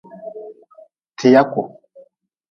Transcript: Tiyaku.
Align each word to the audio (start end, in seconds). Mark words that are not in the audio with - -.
Tiyaku. 1.17 1.61